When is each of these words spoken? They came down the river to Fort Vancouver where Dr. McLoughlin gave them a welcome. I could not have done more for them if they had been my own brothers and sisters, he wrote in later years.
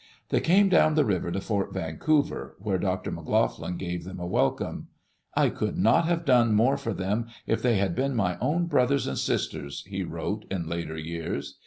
They 0.29 0.39
came 0.41 0.67
down 0.67 0.95
the 0.95 1.05
river 1.05 1.29
to 1.31 1.39
Fort 1.39 1.71
Vancouver 1.75 2.55
where 2.57 2.79
Dr. 2.79 3.11
McLoughlin 3.11 3.77
gave 3.77 4.03
them 4.03 4.19
a 4.19 4.25
welcome. 4.25 4.87
I 5.35 5.49
could 5.49 5.77
not 5.77 6.05
have 6.05 6.25
done 6.25 6.55
more 6.55 6.75
for 6.75 6.91
them 6.95 7.27
if 7.45 7.61
they 7.61 7.77
had 7.77 7.93
been 7.95 8.15
my 8.15 8.35
own 8.39 8.65
brothers 8.65 9.05
and 9.05 9.19
sisters, 9.19 9.83
he 9.85 10.01
wrote 10.03 10.45
in 10.49 10.67
later 10.67 10.97
years. 10.97 11.59